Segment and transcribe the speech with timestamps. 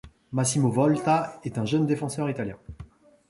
[0.31, 2.57] Massimo Volta est un jeune défenseur italien.